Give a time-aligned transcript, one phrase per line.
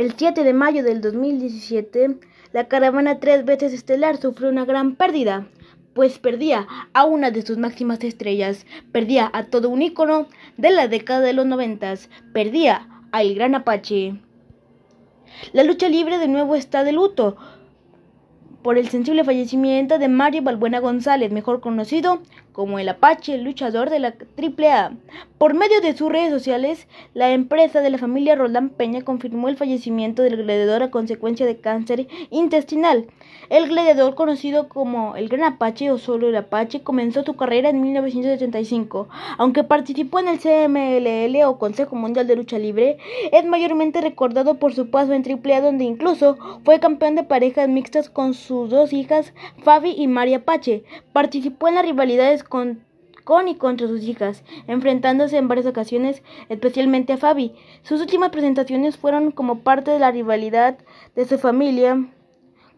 [0.00, 2.16] El 7 de mayo del 2017,
[2.54, 5.48] la caravana tres veces estelar sufrió una gran pérdida,
[5.92, 10.26] pues perdía a una de sus máximas estrellas, perdía a todo un ícono
[10.56, 14.18] de la década de los noventas, perdía al gran Apache.
[15.52, 17.36] La lucha libre de nuevo está de luto,
[18.62, 22.20] por el sensible fallecimiento de Mario Balbuena González, mejor conocido
[22.52, 24.92] como el Apache, luchador de la AAA.
[25.38, 29.56] Por medio de sus redes sociales, la empresa de la familia Roldán Peña confirmó el
[29.56, 33.06] fallecimiento del gladiador a consecuencia de cáncer intestinal.
[33.48, 37.80] El gladiador, conocido como el Gran Apache o solo el Apache, comenzó su carrera en
[37.80, 39.08] 1975.
[39.38, 42.98] Aunque participó en el CMLL o Consejo Mundial de Lucha Libre,
[43.32, 48.10] es mayormente recordado por su paso en AAA, donde incluso fue campeón de parejas mixtas
[48.10, 49.32] con sus dos hijas,
[49.62, 50.82] Fabi y María Apache.
[51.12, 52.80] Participó en las rivalidades con,
[53.22, 57.54] con y contra sus hijas, enfrentándose en varias ocasiones, especialmente a Fabi.
[57.84, 60.78] Sus últimas presentaciones fueron como parte de la rivalidad
[61.14, 62.08] de su familia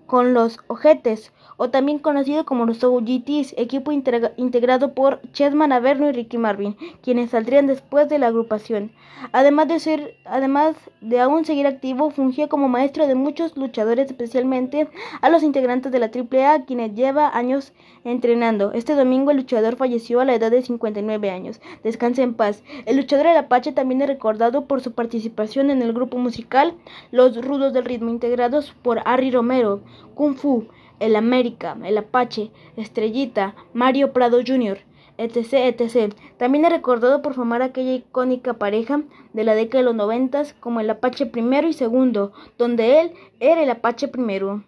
[0.07, 6.13] con los Ojetes, o también conocido como los OGTs, equipo integrado por Chessman Averno y
[6.13, 8.93] Ricky Marvin, quienes saldrían después de la agrupación.
[9.31, 14.89] Además de ser, además de aún seguir activo, fungió como maestro de muchos luchadores, especialmente
[15.21, 17.73] a los integrantes de la AAA, quienes lleva años
[18.05, 18.73] entrenando.
[18.73, 21.61] Este domingo el luchador falleció a la edad de 59 años.
[21.85, 22.65] Descanse en paz.
[22.87, 26.75] El luchador El Apache también es recordado por su participación en el grupo musical
[27.13, 29.83] Los Rudos del Ritmo, integrados por Harry Romero,
[30.15, 30.69] Kung Fu,
[31.01, 34.79] el América, el Apache, Estrellita, Mario Prado Jr.,
[35.19, 36.15] etc., etc.
[36.37, 40.81] También es recordado por formar aquella icónica pareja de la década de los noventas como
[40.81, 44.65] el Apache primero y segundo, donde él era el Apache primero.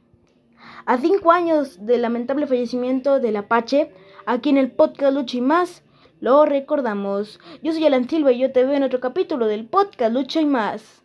[0.87, 3.91] A cinco años del lamentable fallecimiento del Apache,
[4.27, 5.83] aquí en el podcast Lucha y más,
[6.21, 7.39] lo recordamos.
[7.63, 10.47] Yo soy Alan Silva y yo te veo en otro capítulo del podcast Lucha y
[10.47, 11.04] más.